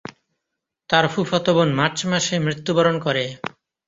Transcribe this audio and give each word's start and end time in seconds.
তার 0.89 1.05
ফুফাতো 1.13 1.51
বোন 1.55 1.69
মার্চ 1.79 1.99
মাসে 2.11 2.35
মৃত্যুবরণ 2.45 2.95
করে। 3.05 3.25